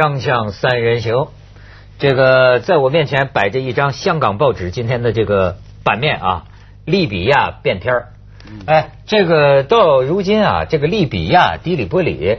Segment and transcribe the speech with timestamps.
[0.00, 1.28] 锵锵三人行，
[1.98, 6.44] 这个在我面前摆着一张香港报纸今天的这个版面啊，
[6.86, 8.08] 利比亚变天儿。
[8.64, 12.38] 哎，这个到如今啊，这个利比亚迪里波里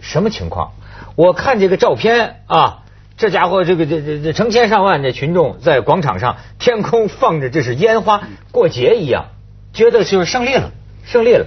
[0.00, 0.72] 什么情况？
[1.16, 2.82] 我看这个照片啊，
[3.16, 9.28] 这家伙这个这这这成千上万的群众在广场上，天空放着这是烟花，过节一样，
[9.72, 10.70] 觉得就是胜利了，
[11.06, 11.46] 胜利了。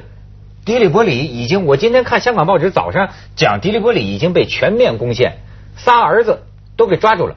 [0.66, 5.38] 迪利伯里已经，我今天看香港报纸早上讲，迪利伯里已经被全面攻陷，
[5.76, 6.44] 仨儿子
[6.78, 7.36] 都给抓住了。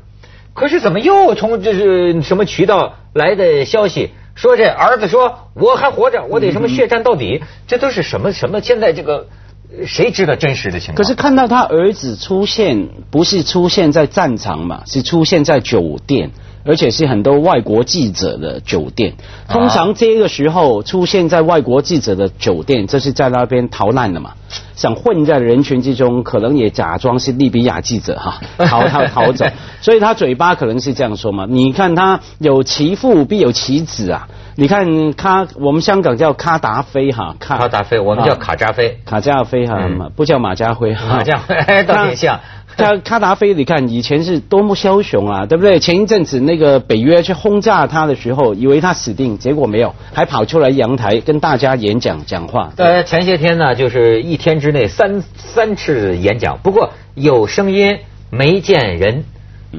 [0.54, 7.42] 可是怎么又从这是什么渠道来的消息，说这儿子说我还活着，我得什么血战到底？
[7.66, 8.60] 这都是什么什么？
[8.62, 9.26] 现在这个
[9.70, 10.96] 呃谁知道真实的情况？
[10.96, 16.30] 可是看到他儿子出现，不是出现在战场嘛，是出现在酒店，
[16.66, 19.14] 而且是很多外国记者的酒店。
[19.48, 24.32] 通常这个时候出现在外国记者的酒店，这是在那边逃难的嘛，
[24.74, 29.46] 想混在人群之中，可能也假装是利比亚记者哈， 逃逃逃走。
[29.80, 31.46] 所以他嘴巴可能是这样说嘛。
[31.48, 34.28] 你看他有其父必有其子啊。
[34.58, 41.06] 你看他，我们香港叫卡达菲哈，卡卡达菲，我们叫卡扎菲，卡扎菲哈，嗯不叫马家辉哈。
[41.08, 42.40] 马家辉哎倒挺像。
[42.84, 45.78] 他卡达菲，你看以前是多么枭雄啊，对不对？
[45.80, 52.72] 前一阵子那个北约去轰炸他的时候，以为他死定，结果没有，还跑出来阳台跟大家演讲讲话。
[52.76, 57.98] 呃，前些天呢，就是一天之内三三次演讲，不过有声音
[58.30, 59.24] 没见人，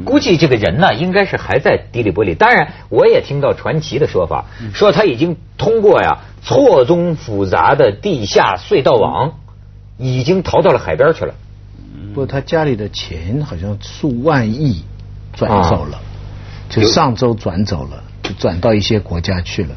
[0.03, 2.33] 估计这个人呢，应该是还在迪里波里。
[2.33, 9.33] 当然，我也听到传奇的说法，说他已经通过呀错综复杂的地下隧道网，
[9.99, 11.35] 已经逃到了海边去了。
[12.13, 14.83] 不过他家里的钱好像数万亿
[15.33, 16.00] 转走了，
[16.69, 19.69] 就上周转走了，就转到一些国家去了。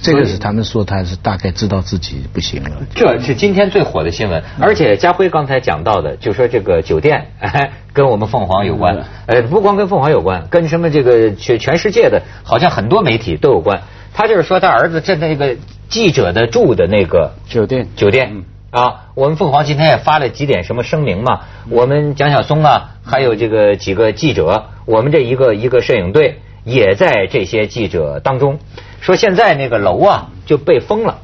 [0.00, 2.70] 这个是他们说他是大概知道自己不行了。
[2.92, 13.82] 这是今天最火的新闻，而且家辉刚才讲到的，就说这个酒店，哎， 跟我们凤凰有关，呃，不光跟凤凰有关，跟什么这个全全世界的，好像很多媒体都有关。
[14.12, 15.56] 他就是说他儿子在那个
[15.88, 17.86] 记者的住的那个酒店。
[17.94, 28.58] 酒店啊，我们凤凰今天也发了几点什么声明嘛，我们蒋晓松啊，还有这个几个记者，我们这一个一个摄影队也在这些记者当中，
[29.02, 31.18] 说现在那个楼啊就被封了，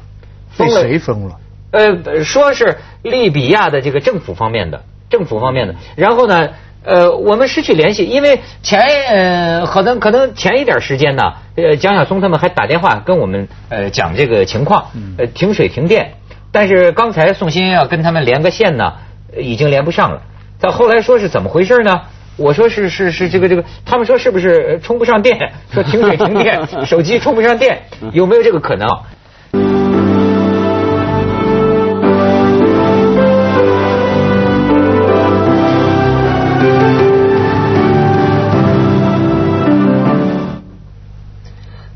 [0.59, 1.39] 被封了谁封了？
[1.71, 5.73] 呃，说是利比亚的这个政府方面的，政府方面的。
[5.95, 6.49] 然后呢，
[6.83, 16.13] 呃，我们失去联系，因为前呃，可能可能前一点时间呢，呃，蒋晓松他们还打电话跟我们呃讲这个情况，呃，停水停电。
[16.51, 18.93] 但是刚才宋鑫要跟他们连个线呢，
[19.35, 20.23] 呃已经连不上了。
[20.59, 22.01] 到后来说是怎么回事呢？
[22.37, 25.51] 我说是是是这个这个，他们说是不是呃充不上电？
[25.73, 27.83] 说停水停电， 手机充不上电，
[28.13, 28.87] 有没有这个可能？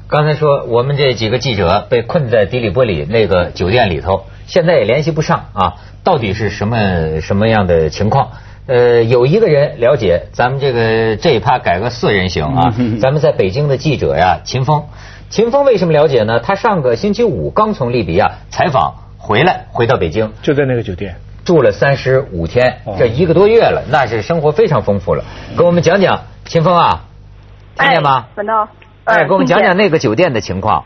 [0.07, 8.31] 刚才说我们这几个记者被困在迪里波里那个酒店里头，现在也联系不上啊，到底是什么什么样的情况？
[8.65, 14.85] 呃，有一个人了解，咱们这个这一趴改个四人行啊，咱们在北京的记者呀，秦峰，
[15.29, 16.39] 秦峰为什么了解呢？
[16.39, 21.17] 他上个星期五刚从利比亚采访回来，回到北京，就在那个酒店。
[21.43, 25.25] 住了三十五天，这一个多月了，那是生活非常丰富了。
[25.57, 27.03] 跟我们讲讲，秦峰啊，
[27.77, 28.27] 听见吗？
[29.03, 29.75] 哎，呃给我们讲讲。
[29.75, 30.85] 那个酒店的情况。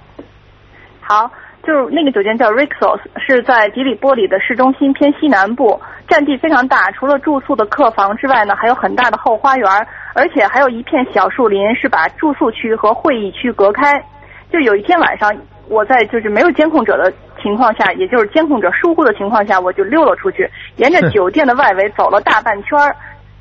[1.01, 1.29] 好，
[1.67, 6.89] 就是那个酒店叫 Rixos，是在迪里波里的市中心偏西南部，占地非常大。
[6.91, 9.69] 除了住宿的客房之外呢，还有很大的后花园，
[10.16, 14.01] 而且还有一片小树林，是把住宿区和会议区隔开。
[14.50, 15.35] 就有一天晚上，
[15.67, 17.11] 我在就是没有监控者的
[17.44, 22.95] 情况下，也就是监控者疏忽的情况下，我就溜了出去，沿着酒店的外围走了大半圈儿。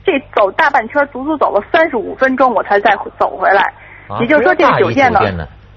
[0.04, 3.62] 这走大半圈，足足走了三十五分钟，我才再走回来。
[4.08, 5.20] 啊也就是说，这个酒店呢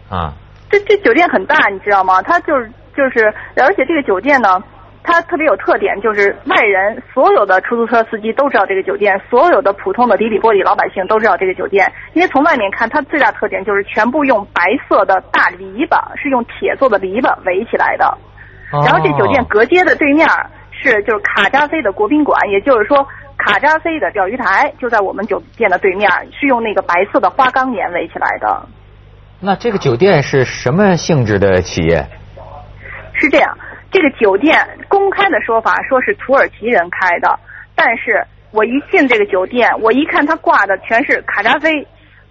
[0.09, 0.33] 啊，
[0.69, 2.21] 这这酒店很大，你知道吗？
[2.21, 4.61] 它就是就是，而且这个酒店呢，
[5.03, 18.05] 它特别有特点，就是外人所有的出租车司机都知道这个酒店，所有的普通的底里波里老百姓都知道这个酒店，因为从外面看，它最大特点就是全部用白色的大篱笆，是用铁做的篱笆围起来的。
[18.71, 20.27] 哦然后这酒店隔街的对面
[20.71, 23.07] 是就是卡扎菲的国宾馆，也就是说
[23.37, 28.67] 卡扎菲的钓鱼台就在我们酒店的对面，是用那个白色的花岗岩围起来的。
[29.41, 32.05] 那这个酒店是什么性质的企业？
[33.13, 33.57] 是这样，
[33.91, 37.39] 这个酒店公开的说法说是土耳其人开的，
[37.75, 41.87] 但是我一进这个酒店，我一看他挂的全是卡扎菲、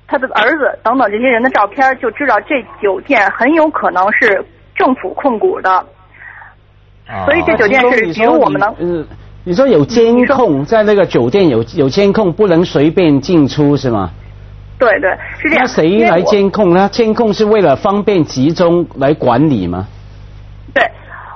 [0.07, 4.45] 他的儿子等等这些人的照片，就知道这酒店很有可能是
[4.75, 5.71] 政府控股的。
[7.07, 9.07] 啊所以这酒店是比如我们能嗯。
[9.45, 14.11] 你说有监控，在那个酒店有有监控，不能随便进出是吗？
[14.79, 15.11] 对对，
[15.41, 15.65] 是这样。
[15.65, 16.89] 那谁来监控呢？
[16.93, 19.87] 监控是为了方便集中来管理吗？
[20.73, 20.85] 对，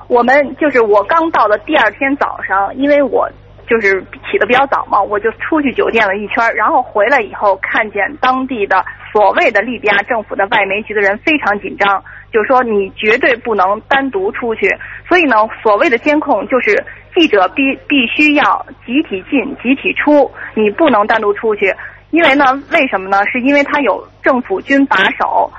[0.07, 3.29] 我们就是我刚到的第二天早上，因为我
[3.67, 4.01] 就是
[4.31, 12.01] 起的比较早嘛，我就出去酒店了一圈，然后回来以后看见当地的所谓的利比亚政府的外媒局的人非常紧张，
[12.31, 14.69] 就说你绝对不能单独出去。
[15.09, 16.81] 所以呢，所谓的监控就是
[17.13, 21.73] 记者必必须要集体进、集体出，你不能单独出去。
[22.13, 23.25] 因为呢，为什么呢？
[23.25, 25.51] 是因为它有政府军把守，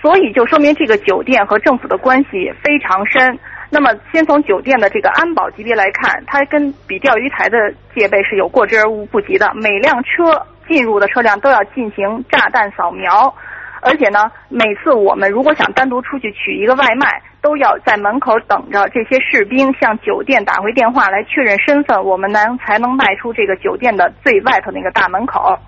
[0.00, 3.36] 所以就说明这个酒店和政府的关系非常深。
[3.68, 7.58] 那么，先从酒店的这个安保级别来看，它跟比钓鱼台的
[7.96, 9.50] 戒备是有过之而无不及的。
[9.56, 13.34] 每辆车进入的车辆都要进行炸弹扫描，
[13.82, 25.58] 而且呢，每次我们如果想单独出去取一个外卖，都要在门口等着这些士兵向酒店打回电话来确认身份，我们能才能迈出这个酒店的最外头那个大门口。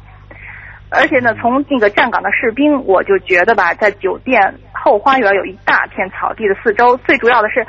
[0.90, 7.64] 而且呢，从那个站岗的士兵，我就觉得吧，在酒店后花园有一大片草地的四周，最主要的是，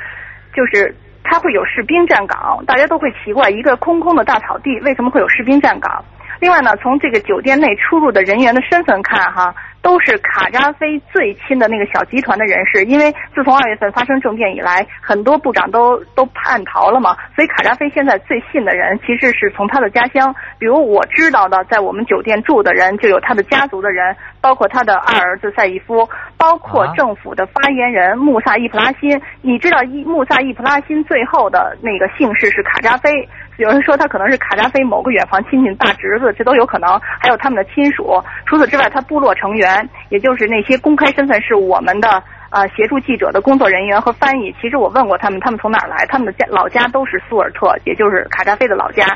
[0.52, 6.04] 就是他会有士兵站岗，大家都会奇怪，一个空空的大草地为什么会有士兵站岗？
[6.40, 9.54] 另外呢，从这个酒店内出入的人员的身份看，哈。
[9.82, 26.08] 都是卡扎菲最亲的那个小集团的人士，因为自从二月份发生政变以来，很多部长都都叛逃了嘛，所以卡扎菲现在最信的人其实是从他的家乡，比如我知道的，在我们酒店住的人就有他的家族的人，包括他的二儿子赛义夫，
[26.38, 29.20] 包括政府的发言人穆萨伊普拉辛。
[29.40, 33.28] 你知道伊穆萨伊普拉辛最后的那个姓氏是卡扎菲。
[33.58, 36.88] 有人说他可能是卡扎菲某个远房亲戚大侄子，这都有可能。
[37.20, 38.18] 还有他们的亲属。
[38.46, 39.71] 除此之外，他部落成员，
[40.08, 44.54] 也就是那些公开身份是我们的呃协助记者的工作人员和翻译。
[44.60, 46.06] 其实我问过他们，他们从哪儿来？
[46.06, 49.06] 他们的家老家都是苏尔特，也就是卡扎菲的老家。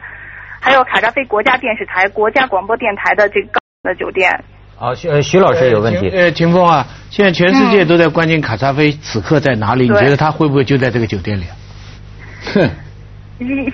[0.61, 4.31] 还有卡扎菲国家电视台、国家广播电台的这个的酒店。
[4.79, 6.08] 啊，徐徐老师有问题。
[6.11, 9.88] 呃，秦风啊，现在全世界都在关心卡扎菲此刻在哪里？
[9.88, 11.44] 你觉得他会不会就在这个酒店里？
[12.55, 12.70] 哼。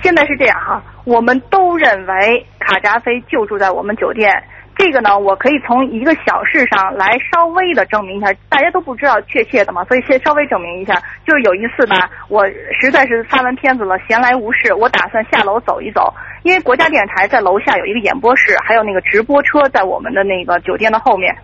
[0.03, 4.29] 现在是这样哈，我们都认为卡扎菲就住在我们酒店。
[4.75, 10.93] 这个呢，我可以从一个小事上来稍微的证明一下，大家都不知道确切的嘛，所以先稍微证明一下。
[11.25, 12.45] 就是有一次吧，我
[12.81, 21.35] 实在是发完片子了，闲来无事，我打算下楼走一走，因为国家电视台在楼下有一个演播室，还有那个直播车在我们的那个酒店的后面，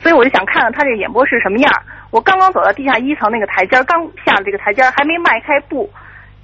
[0.00, 1.72] 所以我就想看看他这个演播室什么样。
[2.10, 5.88] 我刚刚走到地下一层那个台阶，刚下了这个台阶，还没迈开步。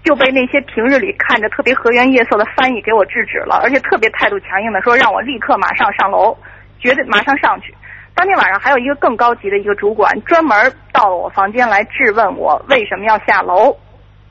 [0.04, 6.36] 就被那些平日里看着特别和颜悦色的翻译给我制止了，而且特别态度强硬的说让我立刻马上上楼，
[6.78, 7.74] 绝对马上上去。
[8.14, 13.76] 当天晚上还有一个更高级的一个主管专门到了我房间来质问我为什么要下楼。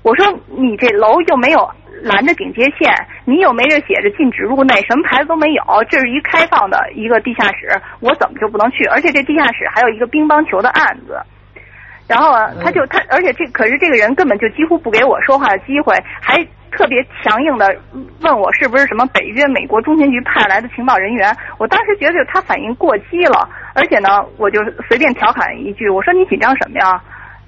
[0.04, 1.68] 我说你这楼又没有
[2.04, 2.94] 拦着警戒线，
[3.26, 8.86] 你又没这写着禁止入内，什么牌子都没有，这是一开放的一个地下室，我怎么就不能去？
[8.86, 11.20] 而且这地下室还有一个乒乓球的案子。
[12.14, 16.38] 然后啊，他就他，而且这可是这个人根本就几乎不给我说话的机会，还
[16.70, 17.76] 特别强硬的
[18.22, 21.36] 问我是不是什么北约美国中情局派来的情报人员。
[21.58, 27.02] 我当时觉得他反应过激了，而且呢，我就随便调侃一句，我说你紧张什么呀？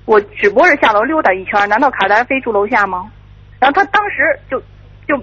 [0.05, 3.05] 我只不过是下楼溜达一圈，难道卡扎菲住楼下吗？
[3.59, 4.17] 然后他当时
[4.49, 4.59] 就
[5.07, 5.15] 就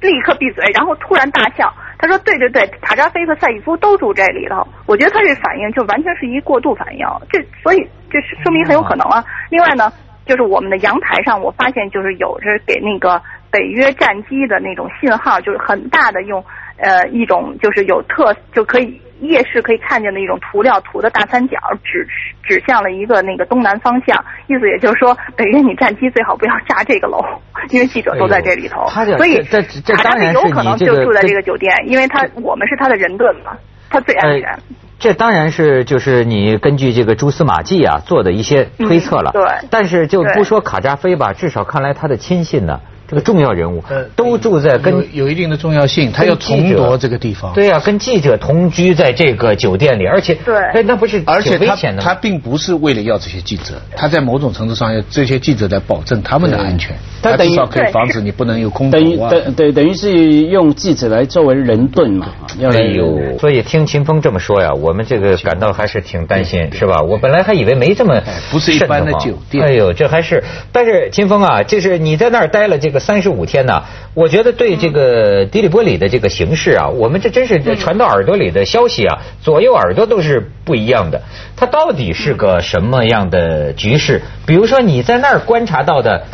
[0.00, 1.72] 立刻闭嘴，然后突然大笑。
[1.98, 4.66] 他说：“对对对，塔扎菲和赛义夫都住这里头。
[4.86, 7.78] 我觉得他这反应就完全是一过度反应，这所以
[8.08, 9.24] 这说明很有可能啊。
[9.50, 9.92] 另外呢，
[10.24, 16.44] 就是我们的阳台上，我发现就是有着给那个北约战机的那种信号，就是很大的用
[16.76, 22.06] 呃一种就是有特就可以。”夜视可以看见的一种涂料涂的大三角，指
[22.42, 27.18] 指向了一个那个东南方向，意思也就是说，北约你战机最好不要炸这个楼，
[27.70, 33.52] 因为记者都在这里头，所以这这当然有可能就住在这个酒店，因为他我们是他的人盾嘛，
[33.90, 34.58] 他最安全。
[34.98, 39.42] 这当然是就是你根据这个蛛丝马迹啊做的一些推测了，对。
[39.70, 42.80] 但是就不说卡扎菲吧，至少看来他的亲信呢。
[43.08, 43.82] 这个重要人物，
[44.14, 47.54] 都住在跟有一定的重要性，他要重夺这个地方。
[47.54, 59.16] 对呀，跟记者同居在这个酒店里，而且对，哎，那不是而且危险的他并不是为了要这些记者，他在某种程度上要这些记者来保证他们的安全，他至少可以防止你不能有空等于。
[59.16, 60.12] 等对等于是
[60.42, 62.28] 用记者来作为人盾嘛。
[62.60, 67.00] 哎呦，所以听秦风这么说呀，我们这个感到还是挺担心，是吧？
[67.00, 69.64] 我本来还以为没这么不是一般的酒店。
[69.64, 73.82] 哎呦，这还是，但是秦风啊，就是你在那儿待了这个三十五天呢。
[74.14, 81.22] 我觉得对这个迪里波里的这个形势啊，我们这真是传到耳朵里的消息啊，左右耳朵都是不一样的。
[81.56, 84.22] 它到底是个什么样的局势？
[84.46, 86.24] 比如说你在那儿观察到的，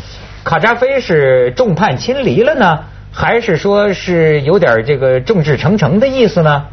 [0.44, 6.66] 卡扎菲是众叛亲离了呢，还是说是有点这个众志成城的意思呢？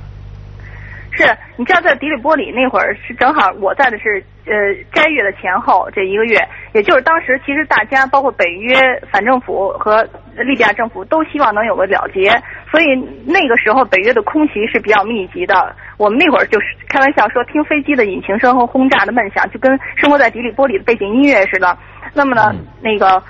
[1.14, 1.26] 是
[1.58, 4.54] 你知道，在迪里波里那会儿是正好我在的是呃
[4.94, 6.38] 斋月的前后这一个月，
[6.74, 8.76] 也就是当时其实大家包括北约
[9.12, 10.02] 反政府和
[10.36, 12.30] 利比亚政府都希望能有个了结，
[12.70, 12.96] 所以
[13.26, 15.76] 那个时候北约的空袭是比较密集的。
[15.98, 21.78] 我们那会儿就是开玩笑说，听飞机的引擎声和轰炸的闷响，就跟生活在迪里波里的背景音乐似的。
[22.14, 23.22] 那么呢，那个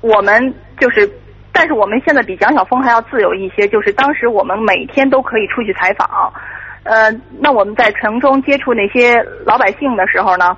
[0.00, 1.10] 我们就是。
[1.50, 6.32] 但是我们现在比蒋晓峰还要自由一些，就是当时我们每天都可以出去采访，
[6.88, 10.56] 呃，那我们在城中接触那些老百姓的时候呢，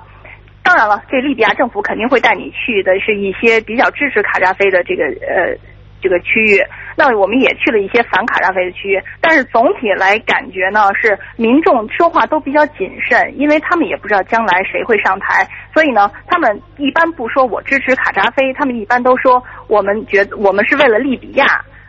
[0.63, 5.55] 当然了，这利比亚政府肯定会带你去的是一些比较支持卡扎菲的这个呃。
[6.03, 6.57] 这个区域，
[6.97, 21.45] 那我们也去了一些反卡扎菲的区域，但是总体来感觉呢，是民众说话都比较谨慎，因为他们也不知道将来谁会上台，所以呢，他们一般不说我支持卡扎菲，他们一般都说我们觉得我们是为了利比亚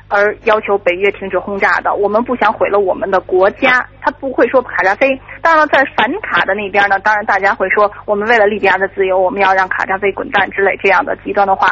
[0.08, 5.08] 而要求北约停止轰炸的，我们不想毁了我们的国家，他不会说卡扎菲。
[5.40, 11.66] 当然，在反卡的那边呢，当然大家会说我们为了利比亚的自由，我们要让卡扎菲滚蛋之类这样的极端的话。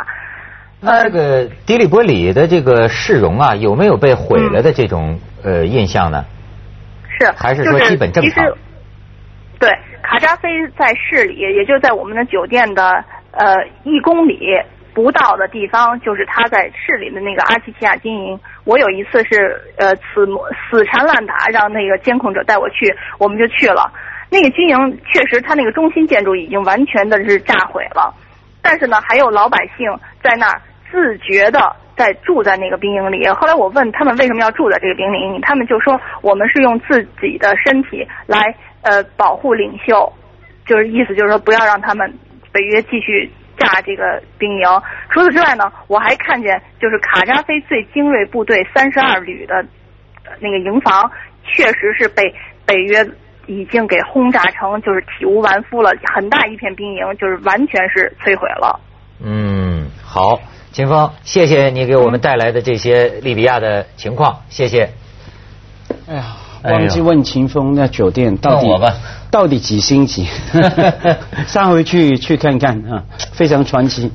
[0.81, 6.25] 那这个迪里波里的这个市容啊，有没有被毁了的这种呃印象呢？
[7.21, 8.47] 是，还是说基本正常？
[9.59, 9.69] 对，
[10.03, 14.39] 卡扎菲在市里，也就在我们的酒店的呃一公里
[14.95, 18.39] 不到的地方，就是他在市里的那个阿奇奇亚经营。
[18.65, 20.27] 我有一次是呃死
[20.71, 23.93] 死缠烂打，让那个监控者带我去，我们就去了。
[24.31, 28.15] 那个军营确实，他那个中心建筑已经完全的是炸毁了，
[28.63, 29.87] 但是呢，还有老百姓
[30.23, 30.61] 在那儿。
[30.93, 33.25] 自觉的在住在那个兵营里。
[33.29, 40.13] 后来我问他们为什么要住在这个兵营里，他们就说我们是用自己的身体来呃保护领袖，
[40.67, 42.13] 就是意思就是说不要让他们
[42.51, 44.67] 北约继续炸这个兵营。
[45.11, 49.65] 除此之外呢，我还看见就是卡扎菲最精锐部队三十二旅的
[50.41, 51.09] 那个营房，
[51.45, 52.35] 确实是被
[52.67, 53.09] 北约
[53.47, 58.81] 已经给轰炸成就是体无完肤了，很大一片兵营就是完全是摧毁了。
[59.23, 60.41] 嗯，好。
[60.73, 64.91] 秦峰，谢谢你给我们带来的这些利比亚的情况，谢谢。
[66.07, 66.23] 哎呀，
[66.65, 68.67] 忘记问秦风那酒店到底
[69.31, 70.27] 到底几星级？
[71.47, 74.11] 上回去去看看啊，非常传奇。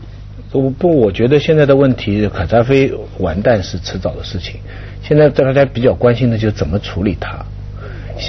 [0.52, 4.60] 不不，我觉得现在的问题，卡扎菲完蛋是迟早的事情。
[5.02, 7.46] 现在大家比较关心的就是怎么处理它。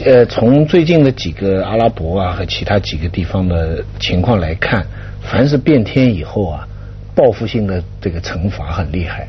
[0.05, 4.87] 呃，从最近的几个阿拉伯啊和其他几个地方的情况来看，
[5.23, 6.67] 凡是变天以后啊。
[7.15, 9.27] 报复性的这个惩罚很厉害，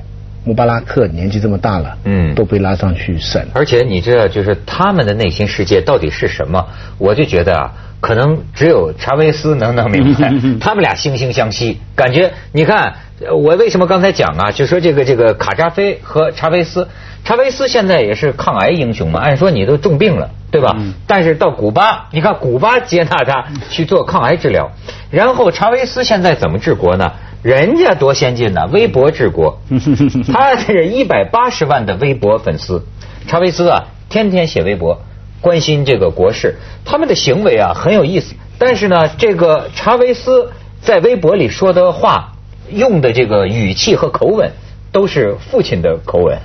[0.48, 3.46] 穆巴拉克年纪这么大了，嗯，都被拉上去审。
[3.54, 6.66] 而且你知道，就是他们的内心世界到底是什么？
[6.98, 10.32] 我就觉得啊，可能只有查韦斯能能明白。
[10.62, 12.94] 他们俩惺惺相惜，感觉你看，
[13.34, 14.52] 我为什么刚才讲啊？
[14.54, 16.88] 就说这个这个卡扎菲和查韦斯，
[17.28, 19.20] 查韦斯现在也是抗癌英雄嘛。
[19.20, 20.78] 按说你都重病了，对吧？
[21.06, 24.72] 但是到古巴，你看古巴接纳他去做抗癌治疗，
[25.12, 27.12] 然后查韦斯现在怎么治国呢？
[27.44, 29.60] 人家多先进呢，微博治国，
[30.32, 32.86] 他是一百八十万的微博粉丝，
[33.28, 35.02] 查韦斯啊，天天写微博，
[35.42, 36.56] 关心这个国事，
[36.86, 38.36] 他们的行为啊很有意思。
[38.58, 42.32] 但是呢，这个查韦斯在微博里说的话，
[42.72, 44.50] 用的这个语气和口吻，
[44.98, 46.36] 都是父亲的口吻，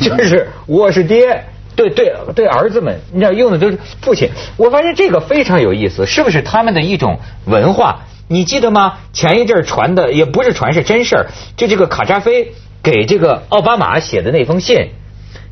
[0.00, 1.44] 就是我是爹，
[1.76, 4.30] 对对对，儿子们，你知道用的都是父亲。
[4.56, 8.06] 我发现这个非常有意思，是不是他们的一种文化？
[8.26, 8.94] 你记得吗？
[9.12, 11.26] 前一阵传的也不是传，是真事儿。
[11.58, 14.92] 就这个卡扎菲给这个奥巴马写的那封信，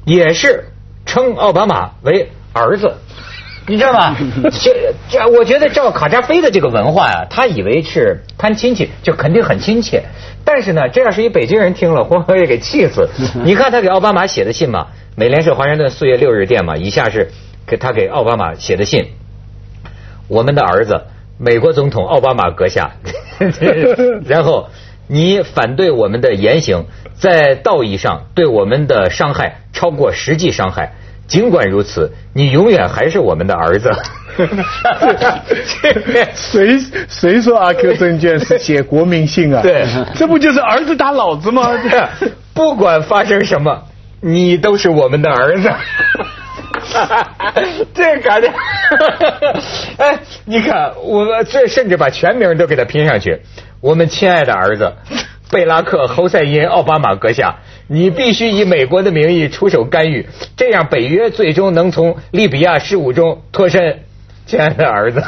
[0.06, 0.70] 也是
[1.04, 2.94] 称奥巴马为儿子，
[3.66, 4.16] 你知道吗？
[4.50, 10.02] 这这，我觉得照卡扎菲的这个文化呀，他以为是攀亲戚，就肯定很亲切。
[10.44, 13.08] 但是呢，这要是一北京人听了，活活也给气死。
[13.44, 17.30] 你看他给奥巴马写的信嘛，《美联社华盛顿四月六日电》嘛，以下是
[17.66, 19.06] 给他给奥巴马写的信：
[20.28, 21.02] 我们的儿子。
[21.38, 22.92] 美国总统奥巴马阁下，
[24.26, 24.68] 然后
[25.08, 30.92] 你反对我们的言行，在道义上对我们的伤害超过实际伤害。
[31.32, 33.90] 尽管如此，你永远还是我们的儿子。
[36.34, 39.60] 谁谁说阿 Q 证券是写国民性啊？
[39.64, 41.70] 对，这不就是儿子打老子吗？
[42.52, 43.82] 不管发生什么，
[44.20, 45.72] 你都是我们的儿子。
[47.94, 48.52] 这感觉，
[49.96, 53.40] 哎，你看，我们这甚至把全名都给他拼上去。
[53.80, 54.92] 我们亲爱的儿子
[55.50, 57.56] 贝拉克·侯赛因·奥巴马阁下，
[57.92, 64.04] 你必须以美国的名义出手干预这样北约最终能从利比亚事务中脱身
[64.46, 65.22] 亲爱的儿子。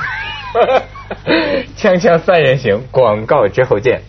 [1.76, 4.00] 锵锵三人行广告之后见。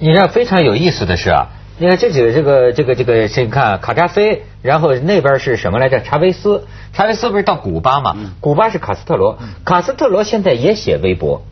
[0.00, 6.00] 你知道非常有意思的是啊你看这几个这个这个这个，你看卡扎菲，然后那边是什么来着？
[6.00, 8.16] 查韦斯，查韦斯不是到古巴嘛？
[8.40, 11.42] 古巴是卡斯特罗，卡斯特罗现在也写微博，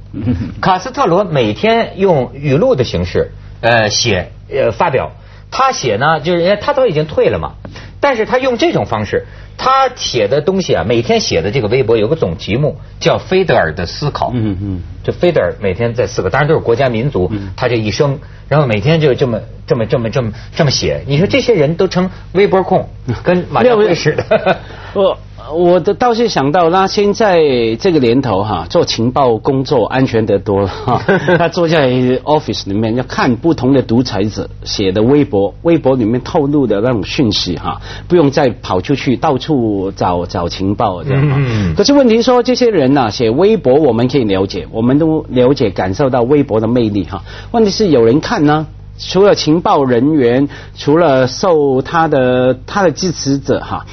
[0.61, 5.11] 卡斯特罗每天用语录的形式呃写呃发表，
[5.53, 7.53] 他写呢就是他都已经退了嘛，
[8.01, 9.27] 但是他用这种方式。
[9.59, 14.33] 他写的东西啊，每天写的这个微博有个总题目叫菲德尔的思考。
[14.35, 18.19] 嗯嗯，就菲德尔每天在思考，当然都是国家民族，他这一生，
[18.49, 21.05] 然后每天就这么这么这么这么这么写。
[21.07, 22.89] 你说这些人都成微博控，
[23.23, 24.59] 跟马天宇似的。
[24.95, 25.17] 我。
[25.51, 27.41] 我的倒是想到，那现在
[27.81, 31.03] 这个年头哈，做情报工作安全得多了哈。
[31.39, 41.75] 他坐在 office 里面，要看不同的独裁者写的微博，微博里面透露的那种讯息哈，不用再跑出去到处找找情报这样。
[41.77, 47.23] 可是问题说，这些人呢写微博，我们可以了解，我们都了解感受到微博的魅力哈。
[47.51, 48.67] 问题是有人看呢，
[48.99, 53.85] 除了情报人员，除了受他的他的支持者哈。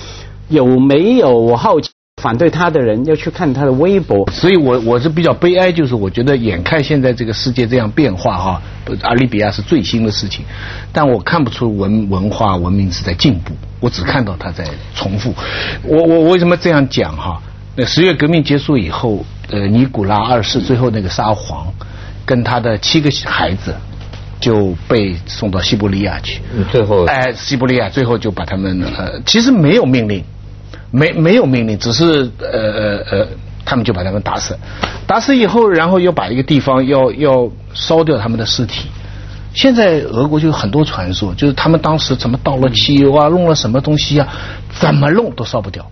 [0.49, 1.89] 有没有我好奇
[2.21, 4.29] 反对他的人要去看他的微博？
[4.29, 8.61] 所以我我是比较悲哀，就是我觉得眼看现在这个世界这样变化哈，
[9.03, 10.43] 阿利比亚是最新的事情，
[10.91, 15.33] 但我看不出文文化文明是在进步，我只看到它在重复。
[15.83, 17.41] 我我为什么这样讲哈？
[17.77, 21.71] 那十月革命结束以后，呃，尼古拉二世最后那个沙皇
[22.25, 23.73] 跟他的七个孩子
[24.41, 26.41] 就被送到西伯利亚去。
[26.69, 30.21] 最后哎，西伯利亚最后就把他们呃，其实没有命令。
[30.91, 33.27] 没没有命令，只是呃呃呃，
[33.65, 34.57] 他们就把他们打死，
[35.05, 38.89] 打死以后，然后又把一个地方要要烧掉他们的尸体。
[39.53, 44.27] 现在俄国就有很多传说，就是他们当时怎么倒了汽油啊，弄了什么东西啊，
[44.71, 45.85] 怎么弄都烧不掉。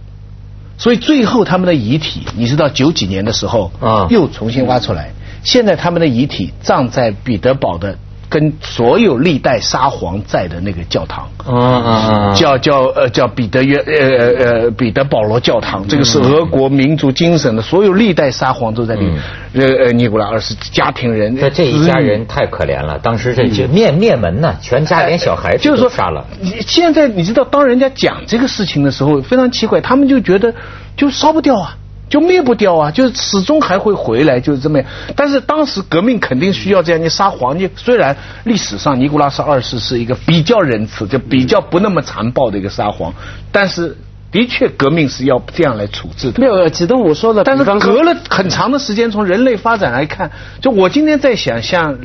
[0.77, 5.11] 所以最后他们的遗体，你知道九几年的时候啊，又重新挖出来，
[5.43, 7.97] 现在他们的遗体葬在彼得堡的。
[8.29, 19.17] 跟所有历代沙皇在的那个教堂，啊嗯叫叫呃叫彼得约呃呃彼得保罗教堂，这个是俄国民族精神的，所有历代沙皇都在里面。
[19.53, 26.23] 呃呃，尼古拉二世家庭人，这这一家人太可怜了，当时这就灭灭门呢，全家连小孩子都杀了。
[26.67, 30.53] 现在你知道，当人家讲这个事情的时候，非常奇怪，他们就觉得
[30.95, 31.75] 就烧不掉啊。
[32.09, 34.87] 就灭不掉啊，就是始终还会回来，就是这么样。
[35.15, 38.15] 但是当时革命肯定需要这样，你杀皇你，虽然
[38.45, 43.13] 历史上尼古拉斯二世是一个比较仁慈，就比较不那么残暴的一个沙皇，
[43.51, 43.97] 但是。
[44.29, 46.41] 的确，革命是要这样来处置的。
[46.41, 47.43] 没有，子东我说的。
[47.45, 51.97] 但是隔了很长的时间，从人类发展来看，就我今天在想，像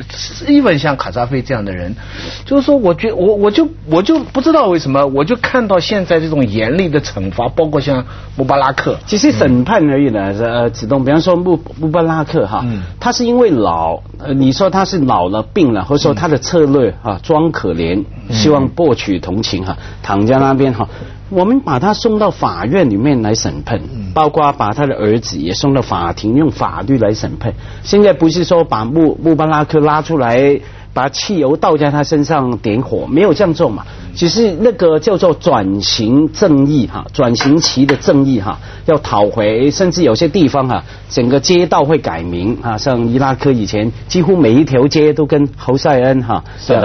[0.46, 1.94] 伊文像卡扎菲这样的人，
[2.46, 8.04] 就是说，我觉我我就我就不知道为什么，我就看到现在这种严厉的惩罚，包括像
[8.36, 10.32] 穆巴拉克，只是审判而已呢。
[10.38, 12.64] 呃，子东，比方说穆穆巴拉克哈，
[13.00, 20.88] 他是因为老，呃，你说他是老了病了，或者说他的策略哈，装可怜，希望博取同情哈，躺在那边哈。
[21.32, 23.80] 我们把他送到法院里面来审判，
[24.12, 27.54] 包括把他的儿子也送到法庭，用法律来审判。
[27.82, 30.60] 现在不是说把穆穆巴拉克拉出来。
[30.94, 33.84] 把汽油倒在他身上点火，没有这样做嘛？
[34.14, 46.44] 只是那个叫做转型正义哈，转型期的正义哈，要讨回，甚至有些地方哈，整个街道会改名啊，像伊拉克以前几乎每一条街都跟侯赛恩哈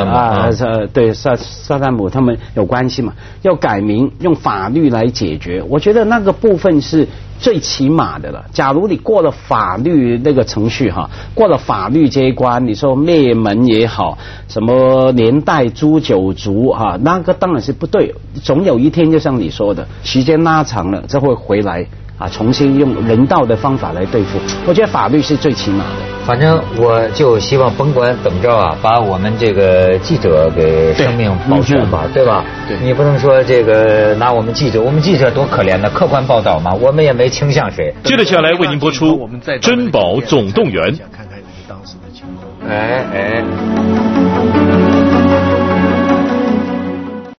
[0.09, 0.49] 啊，
[0.93, 5.61] 对萨萨达姆他们有关系嘛，要改名，用法律来解决。
[5.67, 7.07] 我觉得那个部分是。
[7.39, 8.43] 最起码的了。
[8.51, 18.13] 假如你过了法律那个程序哈，过了法律这一关，你说灭门也好，什么年代诛九族哈，那个当然是不对。
[18.43, 21.85] 总有一天，就像你说的，时间拉长了，这会回来。
[22.17, 26.16] 啊，重新用人道的方法来对付，我觉得法律是最起码的。
[26.27, 32.43] 反正我就希望，甭管怎么着啊，把我们这个记者给生命保全吧，对吧？
[32.83, 37.93] 你不能说这个拿我们记者，我们记者多可怜的，客观报道嘛，我们也没倾向谁。
[38.03, 40.93] 接着下来为您播出《珍宝总动员》。
[40.97, 42.69] 想看看你当时的情况。
[42.69, 43.86] 哎哎。